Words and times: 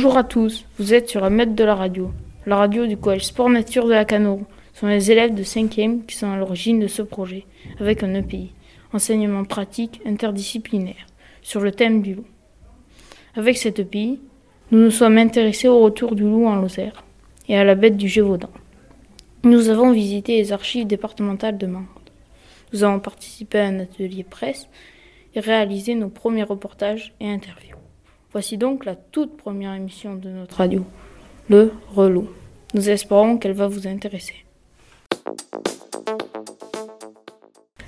Bonjour 0.00 0.16
à 0.16 0.22
tous, 0.22 0.64
vous 0.78 0.94
êtes 0.94 1.08
sur 1.08 1.24
un 1.24 1.30
mètre 1.30 1.56
de 1.56 1.64
la 1.64 1.74
radio, 1.74 2.12
la 2.46 2.54
radio 2.54 2.86
du 2.86 2.96
collège 2.96 3.24
Sport 3.24 3.48
Nature 3.48 3.86
de 3.86 3.94
la 3.94 4.04
Canour. 4.04 4.42
Ce 4.72 4.78
sont 4.78 4.86
les 4.86 5.10
élèves 5.10 5.34
de 5.34 5.42
5e 5.42 6.06
qui 6.06 6.14
sont 6.14 6.30
à 6.30 6.36
l'origine 6.36 6.78
de 6.78 6.86
ce 6.86 7.02
projet, 7.02 7.46
avec 7.80 8.04
un 8.04 8.14
EPI, 8.14 8.52
enseignement 8.92 9.42
pratique 9.42 10.00
interdisciplinaire, 10.06 11.04
sur 11.42 11.60
le 11.60 11.72
thème 11.72 12.00
du 12.00 12.14
loup. 12.14 12.26
Avec 13.34 13.56
cet 13.56 13.80
EPI, 13.80 14.20
nous 14.70 14.78
nous 14.78 14.92
sommes 14.92 15.18
intéressés 15.18 15.66
au 15.66 15.80
retour 15.80 16.14
du 16.14 16.22
loup 16.22 16.46
en 16.46 16.54
Lozère 16.54 17.02
et 17.48 17.58
à 17.58 17.64
la 17.64 17.74
bête 17.74 17.96
du 17.96 18.06
Gévaudan. 18.06 18.50
Nous 19.42 19.68
avons 19.68 19.90
visité 19.90 20.36
les 20.36 20.52
archives 20.52 20.86
départementales 20.86 21.58
de 21.58 21.66
Mende. 21.66 21.86
Nous 22.72 22.84
avons 22.84 23.00
participé 23.00 23.58
à 23.58 23.66
un 23.66 23.80
atelier 23.80 24.22
presse 24.22 24.68
et 25.34 25.40
réalisé 25.40 25.96
nos 25.96 26.08
premiers 26.08 26.44
reportages 26.44 27.14
et 27.18 27.28
interviews. 27.28 27.87
Voici 28.32 28.58
donc 28.58 28.84
la 28.84 28.94
toute 28.94 29.38
première 29.38 29.72
émission 29.72 30.14
de 30.14 30.28
notre 30.28 30.56
radio, 30.56 30.84
le 31.48 31.72
Relou. 31.94 32.28
Nous 32.74 32.90
espérons 32.90 33.38
qu'elle 33.38 33.54
va 33.54 33.68
vous 33.68 33.88
intéresser. 33.88 34.44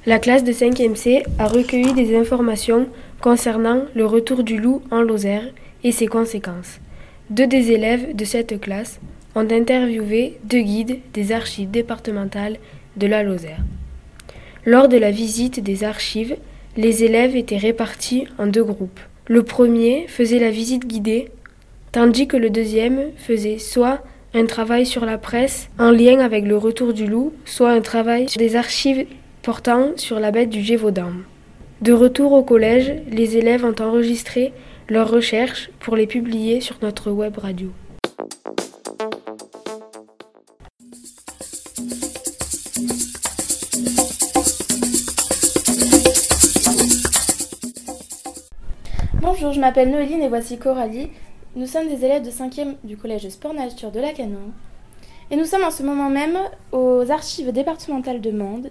La 0.07 0.19
classe 0.19 0.43
de 0.43 0.53
5e 0.53 0.95
C 0.95 1.23
a 1.39 1.47
recueilli 1.47 1.93
des 1.93 2.17
informations 2.17 2.89
concernant 3.21 3.83
le 3.95 4.07
retour 4.07 4.43
du 4.43 4.59
loup 4.59 4.81
en 4.91 5.03
Lozère 5.03 5.45
et 5.85 5.93
ses 5.93 6.07
conséquences. 6.07 6.81
Deux 7.29 7.47
des 7.47 7.73
élèves 7.73 8.17
de 8.17 8.25
cette 8.25 8.59
classe 8.59 8.99
ont 9.35 9.51
interviewé 9.51 10.39
deux 10.45 10.63
guides 10.63 11.01
des 11.13 11.33
archives 11.33 11.71
départementales 11.71 12.57
de 12.97 13.07
la 13.07 13.23
Lozère. 13.23 13.61
Lors 14.65 14.89
de 14.89 14.97
la 14.97 15.11
visite 15.11 15.63
des 15.63 15.85
archives, 15.85 16.39
les 16.79 17.05
élèves 17.05 17.37
étaient 17.37 17.59
répartis 17.59 18.27
en 18.39 18.47
deux 18.47 18.65
groupes. 18.65 19.01
Le 19.31 19.45
premier 19.45 20.09
faisait 20.09 20.41
la 20.41 20.51
visite 20.51 20.89
guidée, 20.89 21.29
tandis 21.93 22.27
que 22.27 22.37
le 22.37 22.51
deuxième 22.51 23.13
faisait 23.17 23.59
soit 23.59 24.03
un 24.35 24.45
travail 24.45 24.85
sur 24.85 25.05
la 25.05 25.19
presse 25.19 25.71
en 25.79 25.93
lien 25.93 26.19
avec 26.19 26.45
le 26.45 26.57
retour 26.57 26.93
du 26.93 27.07
loup, 27.07 27.33
soit 27.45 27.71
un 27.71 27.81
travail 27.81 28.29
sur 28.29 28.41
des 28.41 28.57
archives 28.57 29.07
portant 29.43 29.93
sur 29.95 30.19
la 30.19 30.33
bête 30.33 30.51
du 30.51 30.63
Gévaudan. 30.63 31.13
De 31.81 31.93
retour 31.93 32.33
au 32.33 32.43
collège, 32.43 32.93
les 33.09 33.37
élèves 33.37 33.65
ont 33.65 33.81
enregistré 33.81 34.53
leurs 34.89 35.09
recherches 35.09 35.71
pour 35.79 35.95
les 35.95 36.09
publier 36.09 36.61
sur 36.61 36.79
notre 36.83 37.13
web 37.13 37.39
radio. 37.39 37.69
Bonjour, 49.41 49.55
je 49.55 49.61
m'appelle 49.61 49.91
Noéline 49.91 50.21
et 50.21 50.29
voici 50.29 50.59
Coralie. 50.59 51.09
Nous 51.57 51.67
sommes 51.67 51.89
des 51.89 52.05
élèves 52.05 52.23
de 52.23 52.31
5e 52.31 52.75
du 52.85 52.99
collège 52.99 53.27
Sport 53.31 53.55
Nature 53.55 53.91
de 53.91 53.99
la 53.99 54.13
Canon. 54.13 54.53
Et 55.31 55.37
nous 55.37 55.47
sommes 55.47 55.65
en 55.65 55.71
ce 55.71 55.83
moment 55.83 56.11
même 56.11 56.37
aux 56.73 57.11
archives 57.11 57.51
départementales 57.51 58.21
de 58.21 58.33
Mende 58.33 58.71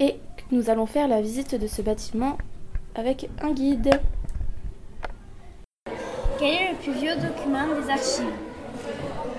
et 0.00 0.16
nous 0.50 0.68
allons 0.68 0.86
faire 0.86 1.06
la 1.06 1.20
visite 1.20 1.54
de 1.54 1.68
ce 1.68 1.80
bâtiment 1.80 2.38
avec 2.96 3.30
un 3.40 3.52
guide. 3.52 4.00
Quel 6.40 6.48
est 6.48 6.70
le 6.72 6.76
plus 6.82 6.92
vieux 6.92 7.14
document 7.14 7.68
des 7.80 7.90
archives? 7.92 8.34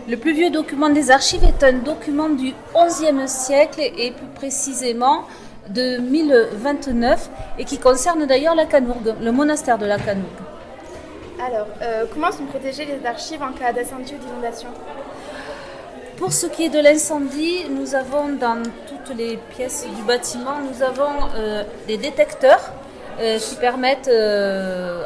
Le 0.08 0.16
plus 0.16 0.34
vieux 0.34 0.52
document 0.52 0.90
des 0.90 1.12
archives 1.12 1.44
est 1.44 1.66
un 1.66 1.80
document 1.80 2.30
du 2.30 2.54
XIe 2.74 3.28
siècle 3.28 3.82
et 3.82 4.12
plus 4.12 4.28
précisément 4.36 5.24
de 5.70 5.98
1029 5.98 7.30
et 7.60 7.66
qui 7.66 7.78
concerne 7.78 8.26
d'ailleurs 8.26 8.56
la 8.56 8.66
Canourgue, 8.66 9.16
le 9.22 9.32
monastère 9.34 9.78
de 9.78 9.86
la 9.86 9.98
Canourgue. 9.98 10.51
Alors, 11.44 11.66
euh, 11.82 12.06
comment 12.14 12.32
sont 12.32 12.46
protégées 12.46 12.86
les 12.86 13.04
archives 13.04 13.42
en 13.42 13.52
cas 13.52 13.74
d'incendie 13.74 14.14
ou 14.14 14.24
d'inondation 14.24 14.68
Pour 16.18 16.34
ce 16.34 16.46
qui 16.46 16.66
est 16.66 16.70
de 16.70 16.80
l'incendie, 16.80 17.66
nous 17.68 17.96
avons 17.96 18.30
dans 18.40 18.62
toutes 18.88 19.18
les 19.18 19.38
pièces 19.50 19.88
du 19.96 20.04
bâtiment, 20.04 20.60
nous 20.60 20.84
avons 20.84 21.30
euh, 21.36 21.64
des 21.88 21.98
détecteurs 21.98 22.72
euh, 23.20 23.40
qui 23.40 23.56
permettent, 23.56 24.12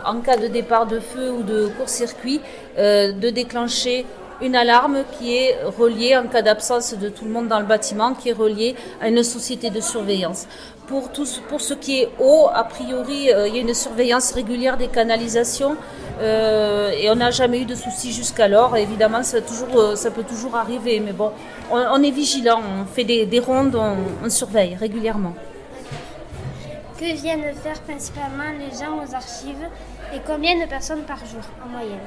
en 0.05 0.19
cas 0.19 0.35
de 0.35 0.47
départ 0.47 0.87
de 0.87 0.99
feu 0.99 1.31
ou 1.31 1.43
de 1.43 1.67
court-circuit, 1.77 2.41
de 2.77 3.29
déclencher 3.29 4.05
une 4.41 4.55
alarme 4.55 5.03
qui 5.17 5.35
est 5.35 5.57
reliée, 5.77 6.17
en 6.17 6.27
cas 6.27 6.41
d'absence 6.41 6.93
de 6.93 7.09
tout 7.09 7.25
le 7.25 7.31
monde 7.31 7.47
dans 7.47 7.59
le 7.59 7.65
bâtiment, 7.65 8.13
qui 8.13 8.29
est 8.29 8.33
reliée 8.33 8.75
à 9.01 9.07
une 9.07 9.23
société 9.23 9.69
de 9.69 9.81
surveillance. 9.81 10.47
Pour, 10.87 11.11
tout, 11.11 11.25
pour 11.49 11.61
ce 11.61 11.73
qui 11.73 12.01
est 12.01 12.09
eau, 12.19 12.47
a 12.53 12.63
priori, 12.63 13.31
euh, 13.31 13.47
il 13.47 13.55
y 13.55 13.57
a 13.57 13.61
une 13.61 13.73
surveillance 13.73 14.31
régulière 14.33 14.77
des 14.77 14.87
canalisations 14.87 15.75
euh, 16.19 16.91
et 16.91 17.09
on 17.09 17.15
n'a 17.15 17.31
jamais 17.31 17.59
eu 17.59 17.65
de 17.65 17.73
soucis 17.73 18.11
jusqu'alors. 18.11 18.77
Évidemment, 18.77 19.23
ça, 19.23 19.41
toujours, 19.41 19.79
euh, 19.79 19.95
ça, 19.95 20.11
peut 20.11 20.23
toujours 20.23 20.55
arriver, 20.55 20.99
mais 20.99 21.11
bon, 21.11 21.31
on, 21.71 22.03
est 22.03 22.11
vigilant, 22.11 22.61
on 22.81 22.85
fait 22.85 23.03
des, 23.03 23.25
des 23.25 23.39
rondes, 23.39 23.75
on, 23.75 23.95
on, 24.23 24.29
surveille 24.29 24.75
régulièrement. 24.75 25.33
Que 26.99 27.13
viennent 27.15 27.53
faire 27.55 27.81
principalement 27.81 28.51
les 28.57 28.77
gens 28.77 28.95
aux 29.03 29.15
archives 29.15 29.67
et 30.13 30.19
combien 30.25 30.59
de 30.63 30.69
personnes 30.69 31.03
par 31.03 31.17
jour 31.17 31.41
en 31.65 31.69
moyenne? 31.69 31.99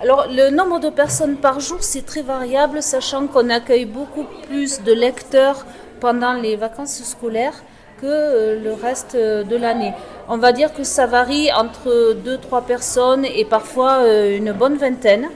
Alors, 0.00 0.26
le 0.28 0.50
nombre 0.50 0.80
de 0.80 0.90
personnes 0.90 1.36
par 1.36 1.60
jour, 1.60 1.78
c'est 1.80 2.04
très 2.04 2.20
variable, 2.20 2.82
sachant 2.82 3.26
qu'on 3.26 3.48
accueille 3.48 3.86
beaucoup 3.86 4.26
plus 4.46 4.82
de 4.82 4.92
lecteurs 4.92 5.64
pendant 6.00 6.34
les 6.34 6.56
vacances 6.56 7.02
scolaires 7.04 7.62
que 8.00 8.06
euh, 8.06 8.60
le 8.62 8.72
reste 8.74 9.14
euh, 9.14 9.44
de 9.44 9.56
l'année. 9.56 9.94
On 10.28 10.36
va 10.36 10.52
dire 10.52 10.74
que 10.74 10.84
ça 10.84 11.06
varie 11.06 11.50
entre 11.52 12.14
2-3 12.14 12.64
personnes 12.64 13.24
et 13.24 13.44
parfois 13.44 14.00
euh, 14.02 14.36
une 14.36 14.52
bonne 14.52 14.76
vingtaine, 14.76 15.30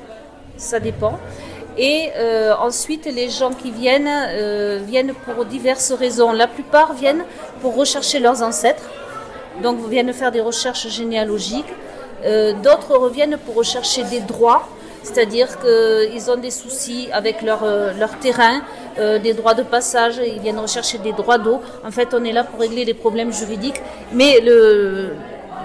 ça 0.56 0.80
dépend. 0.80 1.18
Et 1.78 2.10
ensuite, 2.60 3.06
les 3.06 3.28
gens 3.30 3.52
qui 3.52 3.70
viennent 3.70 4.10
viennent 4.84 5.14
pour 5.14 5.44
diverses 5.44 5.92
raisons. 5.92 6.32
La 6.32 6.48
plupart 6.48 6.92
viennent 6.92 7.24
pour 7.62 7.76
rechercher 7.76 8.18
leurs 8.18 8.42
ancêtres, 8.42 8.90
donc 9.62 9.78
viennent 9.88 10.12
faire 10.12 10.32
des 10.32 10.40
recherches 10.40 10.88
généalogiques. 10.88 11.72
Euh, 12.24 12.52
d'autres 12.52 12.96
reviennent 12.96 13.36
pour 13.44 13.54
rechercher 13.54 14.02
des 14.04 14.20
droits, 14.20 14.68
c'est-à-dire 15.02 15.48
qu'ils 15.60 16.30
ont 16.30 16.36
des 16.36 16.50
soucis 16.50 17.08
avec 17.12 17.42
leur, 17.42 17.62
euh, 17.62 17.92
leur 17.98 18.18
terrain, 18.18 18.60
euh, 18.98 19.18
des 19.18 19.32
droits 19.32 19.54
de 19.54 19.62
passage, 19.62 20.20
ils 20.24 20.40
viennent 20.40 20.58
rechercher 20.58 20.98
des 20.98 21.12
droits 21.12 21.38
d'eau. 21.38 21.60
En 21.86 21.90
fait, 21.90 22.08
on 22.12 22.24
est 22.24 22.32
là 22.32 22.44
pour 22.44 22.58
régler 22.60 22.84
les 22.84 22.94
problèmes 22.94 23.32
juridiques, 23.32 23.80
mais 24.12 24.40
le, 24.40 25.10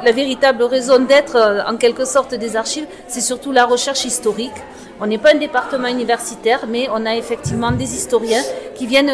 la 0.06 0.12
véritable 0.12 0.64
raison 0.64 1.00
d'être, 1.00 1.64
en 1.68 1.78
quelque 1.78 2.06
sorte, 2.06 2.36
des 2.36 2.56
archives, 2.56 2.86
c'est 3.08 3.22
surtout 3.22 3.52
la 3.52 3.66
recherche 3.66 4.06
historique. 4.06 4.54
On 5.02 5.08
n'est 5.08 5.18
pas 5.18 5.32
un 5.34 5.40
département 5.40 5.88
universitaire, 5.88 6.62
mais 6.68 6.88
on 6.94 7.06
a 7.06 7.16
effectivement 7.16 7.72
des 7.72 7.96
historiens 7.96 8.44
qui 8.76 8.86
viennent 8.86 9.12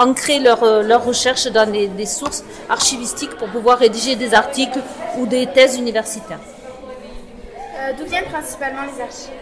ancrer 0.00 0.38
leurs 0.40 0.64
euh, 0.64 0.82
leur 0.82 1.04
recherches 1.04 1.46
dans 1.48 1.70
des, 1.70 2.06
sources 2.06 2.42
archivistiques 2.68 3.34
pour 3.36 3.48
pouvoir 3.48 3.78
rédiger 3.78 4.16
des 4.16 4.32
articles 4.34 4.80
ou 5.18 5.26
des 5.26 5.46
thèses 5.46 5.76
universitaires. 5.76 6.40
Euh, 6.40 7.92
d'où 7.96 8.04
viennent 8.06 8.30
principalement 8.36 8.82
les 8.92 9.00
archives 9.02 9.38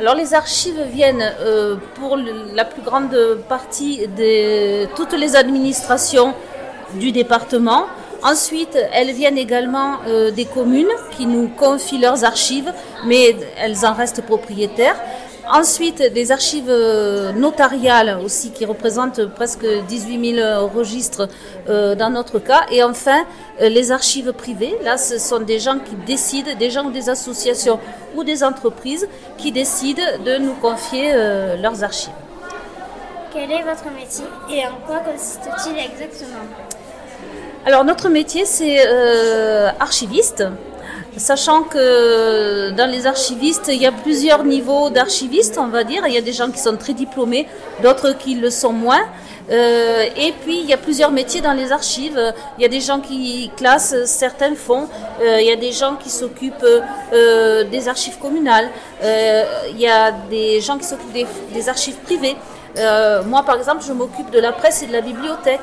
alors 0.00 0.14
les 0.14 0.32
archives 0.34 0.80
viennent 0.90 1.22
euh, 1.40 1.76
pour 1.96 2.16
la 2.16 2.64
plus 2.64 2.80
grande 2.82 3.14
partie 3.46 4.08
de 4.08 4.86
toutes 4.96 5.12
les 5.12 5.36
administrations 5.36 6.34
du 6.94 7.12
département. 7.12 7.84
Ensuite, 8.24 8.76
elles 8.92 9.12
viennent 9.12 9.36
également 9.36 9.98
des 10.34 10.46
communes 10.46 10.94
qui 11.10 11.26
nous 11.26 11.48
confient 11.48 11.98
leurs 11.98 12.24
archives, 12.24 12.72
mais 13.04 13.36
elles 13.58 13.84
en 13.84 13.92
restent 13.92 14.22
propriétaires. 14.22 14.96
Ensuite, 15.50 16.00
des 16.12 16.30
archives 16.30 16.68
euh, 16.68 17.32
notariales 17.32 18.20
aussi 18.24 18.52
qui 18.52 18.64
représentent 18.64 19.26
presque 19.26 19.66
18 19.88 20.36
000 20.36 20.68
registres 20.68 21.28
euh, 21.68 21.96
dans 21.96 22.10
notre 22.10 22.38
cas. 22.38 22.62
Et 22.70 22.82
enfin, 22.84 23.24
euh, 23.60 23.68
les 23.68 23.90
archives 23.90 24.32
privées. 24.32 24.76
Là, 24.84 24.96
ce 24.96 25.18
sont 25.18 25.40
des 25.40 25.58
gens 25.58 25.78
qui 25.78 25.96
décident, 26.06 26.54
des 26.56 26.70
gens 26.70 26.84
ou 26.84 26.90
des 26.92 27.08
associations 27.08 27.80
ou 28.14 28.22
des 28.22 28.44
entreprises 28.44 29.08
qui 29.36 29.50
décident 29.50 30.02
de 30.24 30.38
nous 30.38 30.54
confier 30.54 31.12
leurs 31.60 31.82
archives. 31.82 32.12
Quel 33.32 33.50
est 33.50 33.62
votre 33.62 33.90
métier 33.96 34.24
et 34.50 34.64
en 34.66 34.76
quoi 34.86 34.98
consiste-t-il 35.00 35.76
exactement? 35.78 36.44
Alors, 37.64 37.84
notre 37.84 38.08
métier, 38.08 38.44
c'est 38.44 38.86
archiviste 39.80 40.44
sachant 41.16 41.62
que 41.62 42.70
dans 42.70 42.90
les 42.90 43.06
archivistes, 43.06 43.68
il 43.68 43.80
y 43.80 43.86
a 43.86 43.92
plusieurs 43.92 44.44
niveaux 44.44 44.90
d'archivistes, 44.90 45.58
on 45.58 45.68
va 45.68 45.84
dire. 45.84 46.02
Il 46.06 46.14
y 46.14 46.18
a 46.18 46.22
des 46.22 46.32
gens 46.32 46.50
qui 46.50 46.58
sont 46.58 46.76
très 46.76 46.94
diplômés, 46.94 47.46
d'autres 47.82 48.12
qui 48.12 48.34
le 48.34 48.50
sont 48.50 48.72
moins. 48.72 49.02
Euh, 49.50 50.04
et 50.16 50.32
puis, 50.42 50.60
il 50.60 50.66
y 50.66 50.72
a 50.72 50.76
plusieurs 50.76 51.10
métiers 51.10 51.40
dans 51.40 51.52
les 51.52 51.72
archives. 51.72 52.18
Il 52.58 52.62
y 52.62 52.64
a 52.64 52.68
des 52.68 52.80
gens 52.80 53.00
qui 53.00 53.50
classent 53.56 54.04
certains 54.04 54.54
fonds. 54.54 54.88
Euh, 55.20 55.40
il 55.40 55.46
y 55.46 55.52
a 55.52 55.56
des 55.56 55.72
gens 55.72 55.96
qui 55.96 56.10
s'occupent 56.10 56.64
euh, 57.12 57.64
des 57.64 57.88
archives 57.88 58.18
communales. 58.18 58.68
il 59.02 59.80
y 59.80 59.88
a 59.88 60.12
des 60.30 60.60
gens 60.60 60.78
qui 60.78 60.84
s'occupent 60.84 61.12
des, 61.12 61.26
des, 61.52 61.68
archives 61.68 61.96
privées. 61.96 62.36
moi, 63.26 63.42
par 63.42 63.56
exemple, 63.56 63.82
je 63.86 63.92
m'occupe 63.92 64.30
de 64.30 64.38
la 64.38 64.52
presse 64.52 64.82
et 64.82 64.86
de 64.86 64.92
la 64.92 65.00
bibliothèque. 65.00 65.60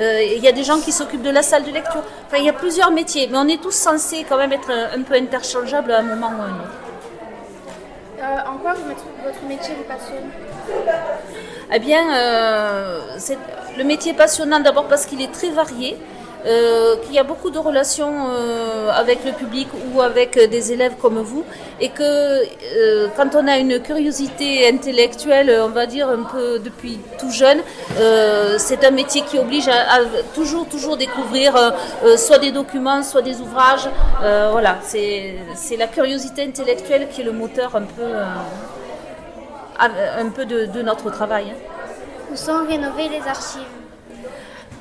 Euh, 0.00 0.22
il 0.22 0.42
y 0.42 0.48
a 0.48 0.52
des 0.52 0.64
gens 0.64 0.80
qui 0.80 0.92
s'occupent 0.92 1.22
de 1.22 1.30
la 1.30 1.42
salle 1.42 1.64
de 1.64 1.70
lecture. 1.70 2.02
Enfin, 2.26 2.38
il 2.38 2.44
y 2.44 2.48
a 2.48 2.54
plusieurs 2.54 2.90
métiers, 2.90 3.28
mais 3.30 3.36
on 3.38 3.48
est 3.48 3.60
tous 3.60 3.74
censés 3.74 4.24
quand 4.26 4.38
même 4.38 4.52
être 4.52 4.70
un 4.70 5.02
peu 5.02 5.14
interchangeables 5.14 5.92
à 5.92 5.98
un 5.98 6.02
moment 6.02 6.28
ou 6.28 6.42
à 6.42 6.44
un 6.46 6.60
autre. 6.60 6.80
Euh, 8.22 8.50
en 8.50 8.56
quoi 8.58 8.74
votre 8.74 9.42
métier 9.48 9.74
vous 9.74 9.84
passionne? 9.84 10.30
Eh 11.72 11.78
bien, 11.78 12.14
euh, 12.14 13.00
le 13.76 13.84
métier 13.84 14.12
est 14.12 14.16
passionnant 14.16 14.60
d'abord 14.60 14.88
parce 14.88 15.06
qu'il 15.06 15.20
est 15.20 15.32
très 15.32 15.50
varié. 15.50 15.96
Euh, 16.46 16.96
qu'il 17.02 17.12
y 17.12 17.18
a 17.18 17.22
beaucoup 17.22 17.50
de 17.50 17.58
relations 17.58 18.28
euh, 18.30 18.90
avec 18.92 19.26
le 19.26 19.32
public 19.32 19.68
ou 19.92 20.00
avec 20.00 20.38
des 20.48 20.72
élèves 20.72 20.94
comme 21.00 21.18
vous, 21.18 21.44
et 21.80 21.90
que 21.90 22.02
euh, 22.02 23.08
quand 23.14 23.34
on 23.34 23.46
a 23.46 23.58
une 23.58 23.78
curiosité 23.80 24.66
intellectuelle, 24.66 25.54
on 25.62 25.68
va 25.68 25.84
dire 25.84 26.08
un 26.08 26.22
peu 26.22 26.58
depuis 26.58 26.98
tout 27.18 27.30
jeune, 27.30 27.58
c'est 28.56 28.84
un 28.84 28.90
métier 28.90 29.22
qui 29.22 29.38
oblige 29.38 29.68
à, 29.68 30.00
toujours, 30.34 30.66
toujours 30.66 30.96
découvrir 30.96 31.74
soit 32.16 32.38
des 32.38 32.52
documents, 32.52 33.02
soit 33.02 33.22
des 33.22 33.40
ouvrages. 33.40 33.88
voilà, 34.20 34.78
c'est 34.82 35.76
la 35.78 35.86
curiosité 35.86 36.42
intellectuelle 36.42 37.08
qui 37.10 37.20
est 37.20 37.24
le 37.24 37.32
moteur 37.32 37.76
un 37.76 37.82
peu, 37.82 38.12
un 39.78 40.28
peu 40.30 40.46
de, 40.46 40.82
notre 40.82 41.10
travail. 41.10 41.52
Où 42.32 42.36
sont 42.36 42.64
rénovées 42.66 43.08
les 43.08 43.26
archives 43.28 43.89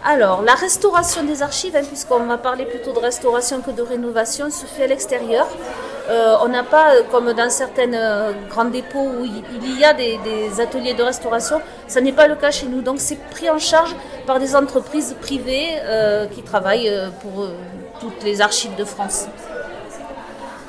alors, 0.05 0.43
la 0.43 0.53
restauration 0.53 1.23
des 1.23 1.43
archives, 1.43 1.75
hein, 1.75 1.83
puisqu'on 1.85 2.19
va 2.23 2.37
parler 2.37 2.65
plutôt 2.65 2.93
de 2.93 2.99
restauration 2.99 3.59
que 3.59 3.71
de 3.71 3.81
rénovation, 3.81 4.49
se 4.49 4.65
fait 4.65 4.83
à 4.83 4.87
l'extérieur. 4.87 5.45
Euh, 6.09 6.37
on 6.41 6.47
n'a 6.47 6.63
pas, 6.63 6.95
euh, 6.95 7.03
comme 7.11 7.33
dans 7.33 7.49
certaines 7.49 7.95
euh, 7.95 8.31
grands 8.49 8.65
dépôts 8.65 9.09
où 9.19 9.25
il 9.25 9.77
y 9.77 9.83
a 9.83 9.93
des, 9.93 10.17
ateliers 10.61 10.93
de 10.93 11.03
restauration, 11.03 11.61
ça 11.87 11.99
n'est 11.99 12.13
pas 12.13 12.27
le 12.27 12.35
cas 12.35 12.49
chez 12.49 12.67
nous. 12.67 12.81
Donc 12.81 12.99
c'est 12.99 13.17
pris 13.29 13.49
en 13.49 13.59
charge 13.59 13.93
par 14.25 14.39
des 14.39 14.55
entreprises 14.55 15.15
privées 15.21 15.67
qui 16.33 16.43
travaillent 16.43 16.91
pour 17.21 17.47
toutes 17.99 18.23
les 18.23 18.41
archives 18.41 18.75
de 18.75 18.85
France. 18.85 19.27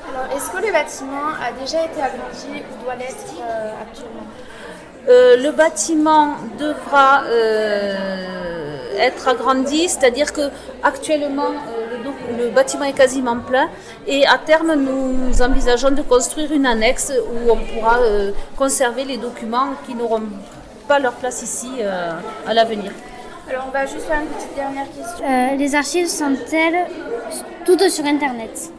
Alors, 0.09 0.37
est-ce 0.37 0.51
que 0.51 0.57
le 0.57 0.73
bâtiment 0.73 1.29
a 1.41 1.53
déjà 1.53 1.85
été 1.85 2.03
agrandi 2.03 2.65
ou 2.69 2.85
doit 2.85 2.97
l'être 2.97 3.33
actuellement? 3.81 4.27
Le 5.07 5.51
bâtiment 5.51 6.35
devra 6.59 7.23
être 9.01 9.29
agrandi, 9.29 9.89
c'est-à-dire 9.89 10.33
que 10.33 10.51
actuellement 10.83 11.51
euh, 11.51 12.39
le, 12.39 12.51
bâtiment 12.51 12.85
est 12.85 12.93
quasiment 12.93 13.39
plein 13.39 13.69
et 14.07 14.27
à 14.27 14.39
terme 14.39 14.75
nous 14.75 15.43
envisageons 15.43 15.91
de 15.91 16.03
construire 16.03 16.53
une 16.53 16.67
annexe 16.67 17.13
où 17.33 17.51
on 17.51 17.57
pourra 17.57 17.99
euh, 17.99 18.33
conserver 18.57 19.05
les 19.05 19.17
documents 19.17 19.71
qui 19.87 19.95
n'auront 19.95 20.23
pas 20.89 20.99
leur 20.99 21.13
place 21.15 21.43
ici 21.43 21.71
euh, 21.81 22.13
à 22.47 22.55
l'avenir. 22.55 22.93
Alors 23.49 23.65
on 23.69 23.73
va 23.73 23.87
juste 23.87 24.07
faire 24.07 24.21
une 24.21 24.29
petite 24.29 24.55
dernière 24.55 24.87
question. 24.87 25.59
les 25.59 25.75
archives 25.75 26.07
sont-elles 26.09 26.87
toutes 27.65 27.89
sur 27.89 28.05
Internet? 28.05 28.73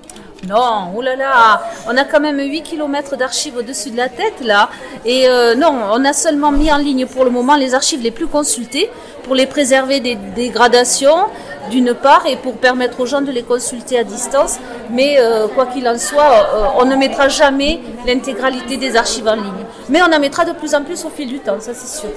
Non, 0.48 0.92
oulala, 0.96 1.62
on 1.88 1.96
a 1.96 2.04
quand 2.04 2.20
même 2.20 2.40
8 2.40 2.64
km 2.64 3.16
d'archives 3.16 3.58
au-dessus 3.58 3.92
de 3.92 3.98
la 3.98 4.10
tête 4.10 4.42
là. 4.42 4.70
Et 5.06 5.28
non, 5.56 5.74
on 5.92 6.04
a 6.04 6.14
seulement 6.14 6.52
mis 6.52 6.72
en 6.72 6.78
ligne 6.78 7.06
pour 7.06 7.26
le 7.26 7.30
moment 7.30 7.56
les 7.56 7.76
archives 7.76 8.02
les 8.02 8.12
plus 8.12 8.28
consultées 8.28 8.90
pour 9.24 9.36
les 9.36 9.46
préserver 9.46 10.00
des 10.00 10.16
dégradations 10.16 11.28
d'une 11.70 11.94
part 11.94 12.26
et 12.26 12.36
pour 12.36 12.58
permettre 12.58 13.00
aux 13.00 13.06
gens 13.06 13.22
de 13.22 13.32
les 13.32 13.44
consulter 13.44 13.98
à 13.98 14.04
distance. 14.04 14.58
Mais 14.90 15.18
euh, 15.20 15.48
quoi 15.48 15.68
qu'il 15.68 15.88
en 15.88 15.98
soit, 15.98 16.24
euh, 16.24 16.66
on 16.78 16.86
ne 16.86 16.96
mettra 16.96 17.30
jamais 17.30 17.80
l'intégralité 18.06 18.78
des 18.78 18.96
archives 18.96 19.28
en 19.28 19.36
ligne. 19.36 19.66
Mais 19.90 20.02
on 20.02 20.12
en 20.14 20.20
mettra 20.20 20.44
de 20.46 20.54
plus 20.54 20.74
en 20.76 20.84
plus 20.84 21.06
au 21.06 21.10
fil 21.10 21.28
du 21.28 21.40
temps, 21.40 21.60
ça 21.60 21.74
c'est 21.74 22.00
sûr. 22.00 22.10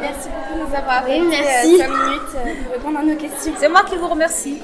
Merci 0.00 0.28
beaucoup 0.28 0.64
de 0.64 0.70
nous 0.70 0.76
avoir 0.76 1.04
oui, 1.08 1.22
merci. 1.28 1.78
5 1.78 1.88
minutes 1.88 2.64
pour 2.64 2.72
répondre 2.72 2.98
à 2.98 3.02
nos 3.02 3.16
questions. 3.16 3.52
C'est 3.58 3.68
moi 3.68 3.82
qui 3.88 3.96
vous 3.96 4.08
remercie. 4.08 4.62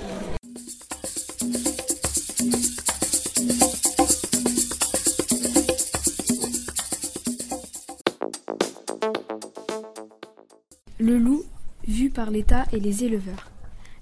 Le 11.00 11.16
loup 11.16 11.44
vu 11.88 12.10
par 12.10 12.30
l'État 12.30 12.66
et 12.74 12.78
les 12.78 13.04
éleveurs. 13.04 13.50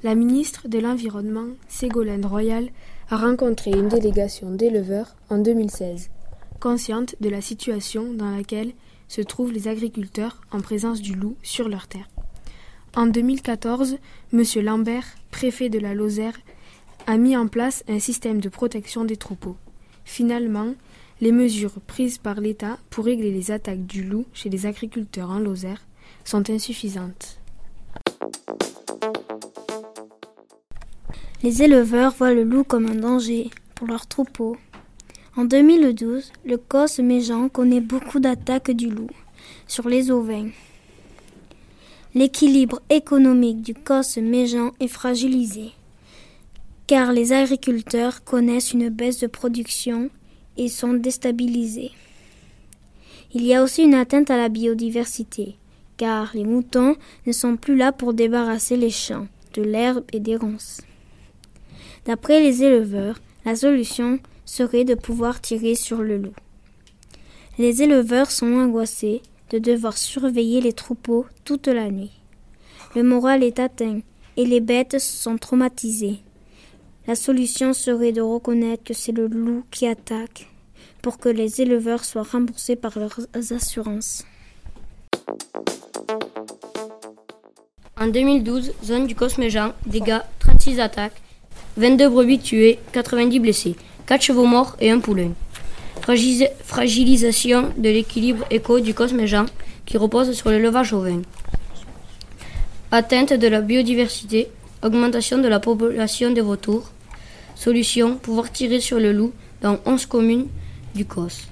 La 0.03 0.17
ministre 0.17 0.67
de 0.67 0.81
l'Environnement, 0.81 1.47
Ségolène 1.69 2.27
Royal, 2.27 2.71
a 3.09 3.17
rencontré 3.17 3.71
une 3.71 3.87
délégation 3.87 4.51
d'éleveurs 4.51 5.15
en 5.31 5.39
2016, 5.39 6.11
consciente 6.59 7.15
de 7.21 7.29
la 7.29 7.41
situation 7.41 8.13
dans 8.13 8.33
laquelle 8.33 8.73
se 9.07 9.21
trouvent 9.21 9.53
les 9.53 9.69
agriculteurs 9.69 10.41
en 10.51 10.61
présence 10.61 11.01
du 11.01 11.15
loup 11.15 11.37
sur 11.45 11.69
leurs 11.69 11.87
terres. 11.87 12.09
En 12.97 13.07
2014, 13.07 13.99
M. 14.33 14.43
Lambert, 14.57 15.07
préfet 15.31 15.69
de 15.69 15.79
la 15.79 15.95
Lozère, 15.95 16.41
a 17.07 17.17
mis 17.17 17.37
en 17.37 17.47
place 17.47 17.85
un 17.87 18.01
système 18.01 18.41
de 18.41 18.49
protection 18.49 19.05
des 19.05 19.17
troupeaux. 19.17 19.57
Finalement, 20.05 20.75
les 21.21 21.31
mesures 21.31 21.81
prises 21.87 22.19
par 22.19 22.41
l'État 22.41 22.77
pour 22.91 23.05
régler 23.05 23.31
les 23.31 23.53
attaques 23.53 23.87
du 23.87 24.03
loup 24.03 24.27
chez 24.33 24.51
les 24.51 24.67
agriculteurs 24.67 25.31
en 25.31 25.39
Lozère 25.39 25.88
sont 26.25 26.49
insuffisantes. 26.51 27.39
Les 31.43 31.63
éleveurs 31.63 32.13
voient 32.15 32.35
le 32.35 32.45
loup 32.45 32.65
comme 32.65 32.87
un 32.87 32.97
danger 32.97 33.51
pour 33.75 33.87
leurs 33.87 34.07
troupeaux. 34.07 34.57
En 35.37 35.45
2012, 35.45 36.33
le 36.45 36.57
COS 36.57 36.99
Méjean 36.99 37.49
connaît 37.49 37.81
beaucoup 37.81 38.19
d'attaques 38.19 38.73
du 38.73 38.91
loup 38.91 39.11
sur 39.67 39.89
les 39.89 40.11
ovins. 40.11 40.49
L'équilibre 42.15 42.81
économique 42.91 43.63
du 43.63 43.75
COS 43.75 44.19
Méjean 44.19 44.73
est 44.81 44.89
fragilisé 44.89 45.73
car 46.89 47.13
les 47.13 47.35
agriculteurs 47.35 48.25
connaissent 48.25 48.73
une 48.73 48.89
baisse 48.89 49.21
de 49.21 49.27
production 49.27 50.09
et 50.57 50.69
sont 50.69 50.95
déstabilisés. 50.95 51.93
Il 53.35 53.45
y 53.45 53.55
a 53.55 53.63
aussi 53.63 53.83
une 53.83 53.95
atteinte 53.95 54.31
à 54.31 54.39
la 54.39 54.49
biodiversité 54.49 55.57
car 55.99 56.31
les 56.33 56.45
moutons 56.45 56.97
ne 57.27 57.33
sont 57.33 57.59
plus 57.59 57.77
là 57.77 57.93
pour 57.93 58.15
débarrasser 58.15 58.79
les 58.79 58.91
champs 58.91 59.27
de 59.53 59.63
l'herbe 59.63 60.05
et 60.15 60.21
des 60.21 60.37
ronces. 60.37 60.81
D'après 62.07 62.41
les 62.41 62.63
éleveurs, 62.63 63.19
la 63.45 63.55
solution 63.55 64.19
serait 64.47 64.85
de 64.85 64.95
pouvoir 64.95 65.43
tirer 65.43 65.75
sur 65.75 65.99
le 65.99 66.17
loup. 66.17 66.35
Les 67.59 67.83
éleveurs 67.83 68.31
sont 68.31 68.55
angoissés 68.55 69.21
de 69.51 69.59
devoir 69.59 69.99
surveiller 69.99 70.61
les 70.61 70.73
troupeaux 70.73 71.27
toute 71.45 71.67
la 71.67 71.91
nuit. 71.91 72.13
Le 72.95 73.03
moral 73.03 73.43
est 73.43 73.59
atteint 73.59 74.01
et 74.37 74.47
les 74.47 74.61
bêtes 74.61 74.99
sont 74.99 75.37
traumatisées. 75.37 76.21
La 77.07 77.15
solution 77.15 77.73
serait 77.73 78.13
de 78.13 78.21
reconnaître 78.21 78.85
que 78.85 78.95
c'est 78.95 79.13
le 79.13 79.27
loup 79.27 79.65
qui 79.71 79.87
attaque 79.87 80.49
pour 81.03 81.19
que 81.19 81.29
les 81.29 81.61
éleveurs 81.61 82.05
soient 82.05 82.23
remboursés 82.23 82.77
par 82.77 82.99
leurs 82.99 83.21
assurances. 83.53 84.25
En 88.01 88.07
2012, 88.07 88.75
zone 88.85 89.09
du 89.09 89.17
Cosméjean, 89.17 89.73
dégâts 89.85 90.21
36 90.39 90.79
attaques, 90.79 91.21
22 91.79 92.09
brebis 92.09 92.39
tuées, 92.39 92.79
90 92.93 93.41
blessés, 93.41 93.75
4 94.07 94.23
chevaux 94.23 94.47
morts 94.47 94.77
et 94.81 94.93
un 94.93 95.01
poulain. 95.01 95.33
fragilisation 96.65 97.73
de 97.77 97.89
l'équilibre 97.89 98.45
éco 98.53 98.79
du 98.79 98.95
Cosméjean 98.95 99.47
qui 99.85 99.97
repose 99.97 100.31
sur 100.33 100.51
l'élevage 100.51 100.93
ovin. 100.93 101.23
Atteinte 102.93 103.33
de 103.33 103.49
la 103.49 103.63
biodiversité, 103.63 104.49
augmentation 104.85 105.39
de 105.39 105.49
la 105.49 105.59
population 105.59 106.31
des 106.31 106.41
vautours. 106.41 106.93
Solution, 107.57 108.17
pouvoir 108.17 108.53
tirer 108.53 108.79
sur 108.79 109.01
le 109.01 109.13
loup 109.13 109.33
dans 109.61 109.81
11 109.87 110.07
communes 110.07 110.47
du 110.95 111.05
COS 111.05 111.49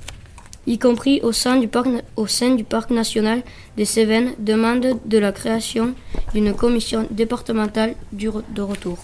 y 0.67 0.79
compris 0.79 1.21
au 1.23 1.33
sein 1.33 1.57
du 1.57 1.69
parc, 1.69 2.91
national 2.91 3.43
des 3.77 3.85
Cévennes, 3.85 4.33
demande 4.39 4.99
de 5.05 5.19
la 5.19 5.33
création 5.33 5.95
d'une 6.35 6.55
commission 6.55 7.07
départementale 7.11 7.95
de 8.13 8.63
retour. 8.63 8.99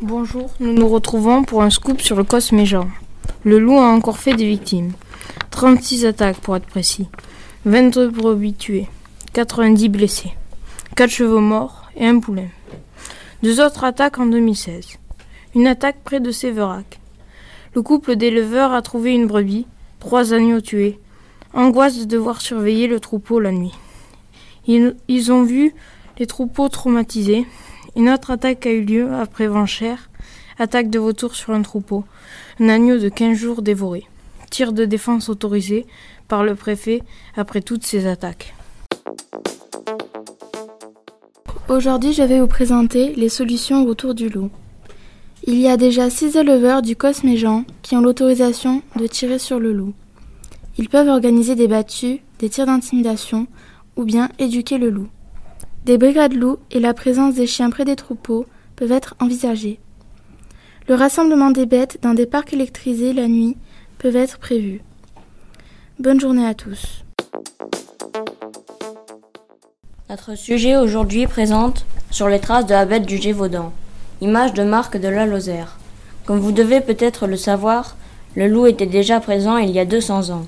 Bonjour, 0.00 0.50
nous 0.60 0.72
nous 0.72 0.88
retrouvons 0.88 1.42
pour 1.42 1.62
un 1.62 1.70
scoop 1.70 2.00
sur 2.00 2.16
le 2.16 2.24
cos 2.24 2.52
Méjean. 2.52 2.88
Le 3.44 3.58
loup 3.58 3.78
a 3.78 3.88
encore 3.88 4.18
fait 4.18 4.34
des 4.34 4.46
victimes. 4.46 4.92
36 5.50 6.06
attaques 6.06 6.38
pour 6.38 6.56
être 6.56 6.66
précis. 6.66 7.08
22 7.64 8.08
brebis 8.08 8.54
tuées. 8.54 8.86
90 9.32 9.88
blessés. 9.88 10.32
4 10.96 11.10
chevaux 11.10 11.40
morts 11.40 11.90
et 11.96 12.06
un 12.06 12.20
poulain. 12.20 12.48
Deux 13.42 13.60
autres 13.60 13.84
attaques 13.84 14.18
en 14.18 14.26
2016. 14.26 14.98
Une 15.54 15.66
attaque 15.66 15.98
près 16.04 16.20
de 16.20 16.30
Séverac. 16.30 16.98
Le 17.74 17.82
couple 17.82 18.16
d'éleveurs 18.16 18.72
a 18.72 18.82
trouvé 18.82 19.14
une 19.14 19.26
brebis, 19.26 19.66
trois 20.00 20.32
agneaux 20.32 20.60
tués. 20.60 20.98
Angoisse 21.54 21.98
de 21.98 22.04
devoir 22.04 22.40
surveiller 22.40 22.86
le 22.86 23.00
troupeau 23.00 23.40
la 23.40 23.52
nuit. 23.52 23.74
Ils, 24.66 25.32
ont 25.32 25.44
vu 25.44 25.74
les 26.18 26.26
troupeaux 26.26 26.68
traumatisés. 26.68 27.46
Une 27.96 28.10
autre 28.10 28.30
attaque 28.30 28.66
a 28.66 28.70
eu 28.70 28.82
lieu 28.82 29.12
après 29.14 29.46
Vanchère, 29.46 30.10
attaque 30.58 30.90
de 30.90 30.98
vautours 30.98 31.34
sur 31.34 31.54
un 31.54 31.62
troupeau. 31.62 32.04
Un 32.60 32.68
agneau 32.68 32.98
de 32.98 33.08
15 33.08 33.36
jours 33.36 33.62
dévoré. 33.62 34.06
Tir 34.50 34.72
de 34.72 34.84
défense 34.84 35.28
autorisé 35.28 35.86
par 36.26 36.44
le 36.44 36.54
préfet 36.54 37.02
après 37.36 37.62
toutes 37.62 37.84
ces 37.84 38.06
attaques. 38.06 38.54
Aujourd'hui, 41.68 42.12
je 42.12 42.22
vais 42.22 42.40
vous 42.40 42.46
présenter 42.46 43.14
les 43.14 43.28
solutions 43.28 43.84
autour 43.84 44.14
du 44.14 44.28
loup. 44.28 44.50
Il 45.50 45.58
y 45.58 45.66
a 45.66 45.78
déjà 45.78 46.10
six 46.10 46.36
éleveurs 46.36 46.82
du 46.82 46.94
Cosméjean 46.94 47.64
qui 47.80 47.96
ont 47.96 48.02
l'autorisation 48.02 48.82
de 48.96 49.06
tirer 49.06 49.38
sur 49.38 49.58
le 49.58 49.72
loup. 49.72 49.94
Ils 50.76 50.90
peuvent 50.90 51.08
organiser 51.08 51.54
des 51.54 51.68
battues, 51.68 52.20
des 52.38 52.50
tirs 52.50 52.66
d'intimidation 52.66 53.46
ou 53.96 54.04
bien 54.04 54.28
éduquer 54.38 54.76
le 54.76 54.90
loup. 54.90 55.08
Des 55.86 55.96
brigades 55.96 56.34
loups 56.34 56.58
et 56.70 56.80
la 56.80 56.92
présence 56.92 57.36
des 57.36 57.46
chiens 57.46 57.70
près 57.70 57.86
des 57.86 57.96
troupeaux 57.96 58.44
peuvent 58.76 58.92
être 58.92 59.14
envisagés. 59.20 59.80
Le 60.86 60.94
rassemblement 60.94 61.50
des 61.50 61.64
bêtes 61.64 61.98
dans 62.02 62.12
des 62.12 62.26
parcs 62.26 62.52
électrisés 62.52 63.14
la 63.14 63.26
nuit 63.26 63.56
peuvent 63.96 64.16
être 64.16 64.38
prévus. 64.38 64.82
Bonne 65.98 66.20
journée 66.20 66.46
à 66.46 66.52
tous. 66.52 67.04
Notre 70.10 70.36
sujet 70.36 70.76
aujourd'hui 70.76 71.26
présente 71.26 71.86
sur 72.10 72.28
les 72.28 72.38
traces 72.38 72.66
de 72.66 72.74
la 72.74 72.84
bête 72.84 73.06
du 73.06 73.16
Gévaudan, 73.16 73.72
image 74.20 74.52
de 74.54 74.64
marque 74.64 74.96
de 74.96 75.08
la 75.08 75.26
Lozère. 75.26 75.78
Comme 76.26 76.40
vous 76.40 76.52
devez 76.52 76.80
peut-être 76.80 77.26
le 77.26 77.36
savoir, 77.36 77.96
le 78.34 78.48
loup 78.48 78.66
était 78.66 78.86
déjà 78.86 79.20
présent 79.20 79.56
il 79.56 79.70
y 79.70 79.78
a 79.78 79.84
200 79.84 80.30
ans. 80.30 80.46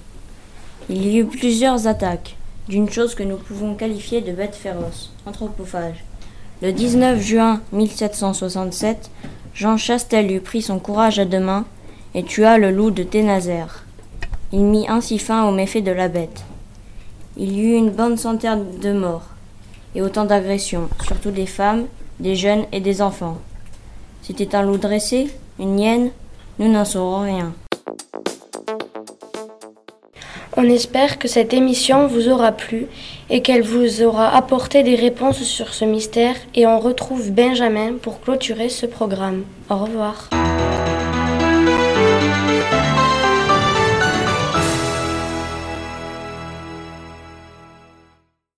Il 0.88 1.06
y 1.06 1.18
eut 1.18 1.24
plusieurs 1.24 1.86
attaques 1.86 2.36
d'une 2.68 2.90
chose 2.90 3.14
que 3.14 3.22
nous 3.22 3.36
pouvons 3.36 3.74
qualifier 3.74 4.20
de 4.20 4.32
bête 4.32 4.54
féroce, 4.54 5.12
anthropophage. 5.26 6.04
Le 6.62 6.72
19 6.72 7.20
juin 7.20 7.60
1767, 7.72 9.10
Jean 9.54 9.76
Chastel 9.76 10.30
eut 10.30 10.40
pris 10.40 10.62
son 10.62 10.78
courage 10.78 11.18
à 11.18 11.24
deux 11.24 11.40
mains 11.40 11.64
et 12.14 12.22
tua 12.22 12.58
le 12.58 12.70
loup 12.70 12.90
de 12.90 13.02
Ténazère. 13.02 13.84
Il 14.52 14.64
mit 14.64 14.86
ainsi 14.88 15.18
fin 15.18 15.44
aux 15.44 15.52
méfaits 15.52 15.84
de 15.84 15.92
la 15.92 16.08
bête. 16.08 16.44
Il 17.36 17.52
y 17.52 17.62
eut 17.62 17.76
une 17.76 17.90
bonne 17.90 18.16
centaine 18.16 18.78
de 18.80 18.92
morts 18.92 19.28
et 19.94 20.02
autant 20.02 20.24
d'agressions, 20.24 20.88
surtout 21.04 21.30
des 21.30 21.46
femmes, 21.46 21.86
des 22.18 22.36
jeunes 22.36 22.64
et 22.72 22.80
des 22.80 23.00
enfants. 23.00 23.38
C'était 24.22 24.54
un 24.54 24.62
loup 24.62 24.78
dressé, 24.78 25.28
une 25.58 25.78
hyène, 25.78 26.10
nous 26.58 26.70
n'en 26.70 26.84
saurons 26.84 27.22
rien. 27.22 27.52
On 30.56 30.64
espère 30.64 31.18
que 31.18 31.28
cette 31.28 31.54
émission 31.54 32.06
vous 32.06 32.28
aura 32.28 32.52
plu 32.52 32.86
et 33.30 33.40
qu'elle 33.40 33.62
vous 33.62 34.02
aura 34.02 34.34
apporté 34.34 34.82
des 34.82 34.96
réponses 34.96 35.42
sur 35.42 35.72
ce 35.72 35.84
mystère 35.84 36.34
et 36.54 36.66
on 36.66 36.80
retrouve 36.80 37.30
Benjamin 37.30 37.94
pour 38.02 38.20
clôturer 38.20 38.68
ce 38.68 38.86
programme. 38.86 39.44
Au 39.70 39.76
revoir. 39.76 40.28